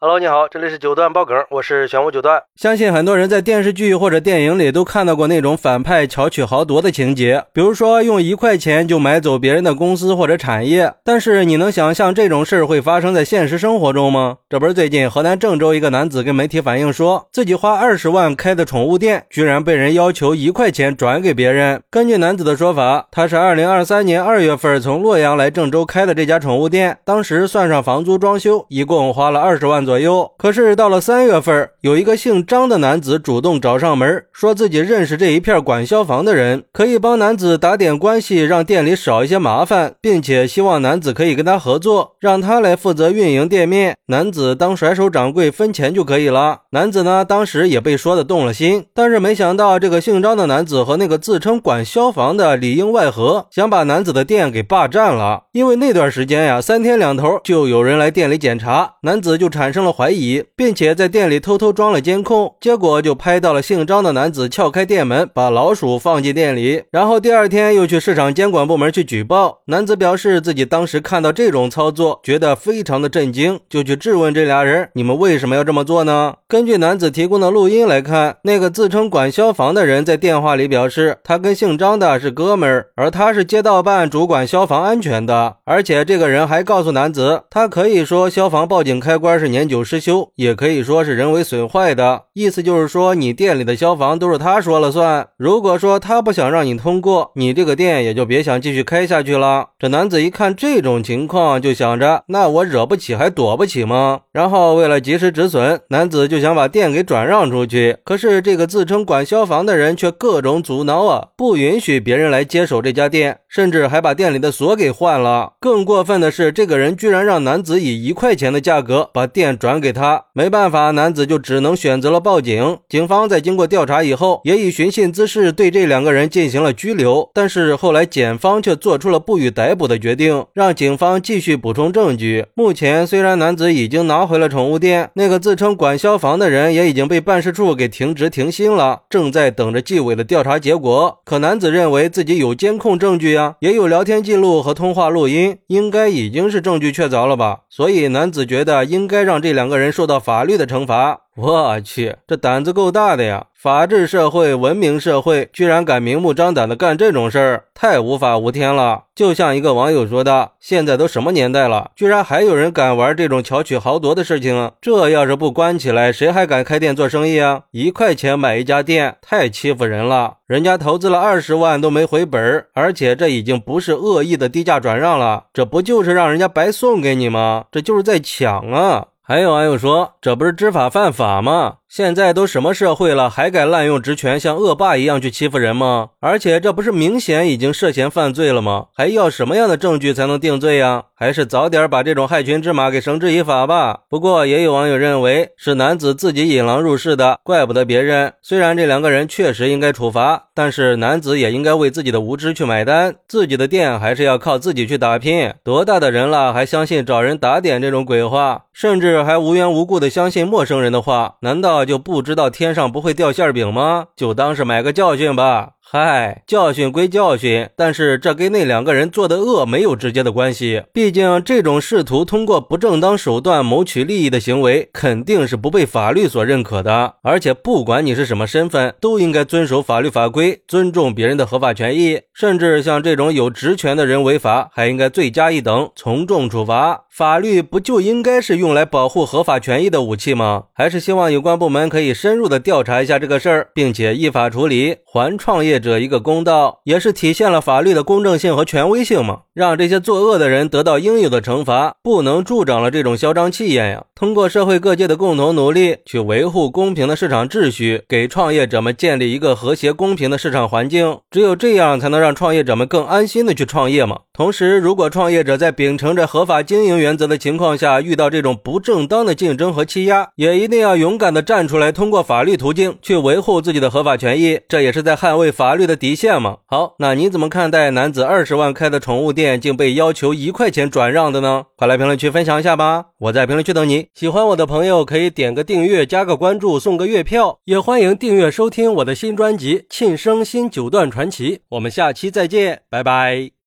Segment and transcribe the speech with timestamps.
[0.00, 2.40] Hello，你好，这里是九段爆梗，我是玄武九段。
[2.54, 10.94] 相信很多人在电视剧或者电影里都看到过那种反派巧取豪夺的情节，比如说用一块钱就买走别人的公司或者产业。
[11.02, 14.36] 但是你能想象这种事儿会发生在现实生活中吗？
[14.48, 21.82] 这不是最近河南郑州一个男子跟媒体反映说，自己花二十万开的宠物店，居然被人要求一块钱转给别人。
[21.90, 29.87] 根据男子的说法，他是二零二三年二月份从洛阳来郑州开的这家宠物店，当时算上房租装修，一共花了二十万。
[29.88, 46.64] 左右，可是到了三月份，有一个姓张的男子主动找上门，说自己认识这一片管消防的人，可以帮男子打点关系，让店里少一些麻烦，并且希望男子可以跟他合作，让他来负责运营店面，男子当甩手掌柜分钱就可以了。
[46.72, 55.44] 男子呢，当时也被说的动了心，但是没想到这个姓张的男子和那个自称管消防的里应外合，想把男子的店给霸占了。
[55.52, 59.77] 因为那段时间呀，三天两头就有人来店里检查，男子就产生。
[59.78, 66.82] 生了怀疑，并且在店里偷偷装了监控，结果就拍到了姓张的男子撬开店门，把老鼠放进店里。
[66.90, 69.60] 然后第二天又去市场监管部门去举报。
[69.66, 85.58] 男子表示自己当时看到这种操作，觉得非常的震惊，就去质问这俩人：“你们为什么要这么做呢？”根据男子提供的录音来看，那个自称管消防的人在电话里表示，他跟姓张的是哥们儿，而他是街道办主管消防安全的。
[85.64, 89.67] 而且这个人还告诉男子，他可以说消防报警开关是年。
[89.68, 92.22] 久失修，也可以说是人为损坏的。
[92.32, 95.28] 意思就是说，你店里的消防都是他说了算。
[95.36, 99.68] 如果说他不想让你通过，你这个店也就别想继续开下去了。
[99.78, 104.20] 这男子一看这种情况，就想着，那我惹不起还躲不起吗？
[104.32, 107.98] 然后为了及时止损，男子就想把店给转让出去。
[108.04, 115.54] 可是这个自称管消防的人却各种阻挠啊，不允许别人来接手这家店，甚至还把店里的锁给换了。
[115.58, 119.57] 更过分的是，这个人居然让男子以一块钱的价格把店。
[119.58, 122.78] 转给他，没办法，男子就只能选择了报警。
[122.88, 127.28] 警方在经过调查以后，也以寻衅滋事对这两个人进行了拘留。
[127.34, 132.46] 但是后来检方却做出了不予逮捕的决定，让警方继续补充证据。
[132.54, 141.18] 目前虽然男子已经拿回了宠物店，那个自称管消防的人也已经被办事处给停职停薪了，正在等着纪委的调查结果。
[141.24, 147.62] 可男子认为自己有监控证据啊，也有聊天记录和通话录音，应该已经是证据确凿了吧？
[147.68, 149.47] 所以男子觉得应该让这。
[149.48, 153.46] 这两个人受到法律的惩罚，我去，这胆子够大的呀！
[153.54, 159.04] 法治社会、文明社会，居然敢明目张胆的干这种事儿，太无法无天了。
[159.14, 164.70] 就像一个网友说的：“现在都什么年代了，居然还有人敢玩这种巧取豪夺的事情？
[164.82, 167.62] 这要是不关起来，谁还敢开店做生意啊？
[167.70, 170.34] 一块钱买一家店，太欺负人了！
[170.46, 177.64] 人家投资了二十万都没回本儿，而且这已经不是恶意的低价转让了，这不就是让人家白送给你吗？
[177.72, 186.10] 这就是在抢啊！”还有网友说：“这不是知法犯法吗？”现在都什么社会了，还敢滥用职权像恶霸一样去欺负人吗？
[186.20, 188.88] 而且这不是明显已经涉嫌犯罪了吗？
[188.94, 191.04] 还要什么样的证据才能定罪呀？
[191.14, 194.00] 还是早点把这种害群之马给绳之以法吧。
[194.08, 198.34] 不过也有网友认为是男子自己引狼入室的，怪不得别人。
[198.42, 203.16] 虽然这两个人确实应该处罚，但是男子也应该为自己的无知去买单。
[203.26, 205.52] 自己的店还是要靠自己去打拼。
[205.64, 211.36] 多大的人了，还相信找人打点这种鬼话，甚至还无缘无故的相信陌生人的话？
[211.40, 211.77] 难道？
[211.84, 214.08] 就不知道天上不会掉馅饼吗？
[214.16, 215.72] 就当是买个教训吧。
[215.90, 220.82] 嗨，教训归教训，但是这跟那两个人做的恶没有直接的关系。
[220.92, 227.14] 毕竟这种试图通过不正当手段谋取利益的行为，肯定是不被法律所认可的。
[227.22, 232.20] 而且不管你是什么身份，都应该遵守法律法规，尊重别人的合法权益。
[232.34, 237.06] 甚至像这种有职权的人违法，还应该罪加一等，从重处罚。
[237.10, 240.64] 法律不就应该是用来保护合法权益的武器吗？
[240.74, 245.77] 还是希望有关部门可以深入的调查一下这个事儿，并且依法处理，还创业。
[245.78, 249.40] 者一个公道，也是体现了法律的公正性和权威性嘛。
[249.54, 254.04] 让这些作恶的人得到应有的惩罚，不能助长了这种嚣张气焰呀。
[254.14, 261.18] 通过社会各界的共同努力，去维护公平的市场秩序，给创业者们建立一个和谐公平的市场环境。
[261.30, 264.20] 只有这样，才能让创业者们更安心的去创业嘛。
[264.38, 274.60] 同时，如果创业者在秉承着合法经营原则的情况下，遇到这种不正当的竞争和欺压，也一定要勇敢的站出来，通过法律途径去维护自己的合法权益。
[274.68, 276.58] 这也是在捍卫法律的底线嘛。
[276.66, 279.60] 好，那你怎么看待男子二十万开的宠物店？
[279.60, 281.64] 竟被要求一块钱转让的呢？
[281.76, 283.06] 快来评论区分享一下吧！
[283.18, 284.06] 我在评论区等你。
[284.14, 291.56] 喜欢我的朋友可以点个订阅、加个关注、送个月票，也欢迎订阅收听我的新专辑《庆生新九段传奇》。
[291.70, 293.57] 我们下期再见，拜拜。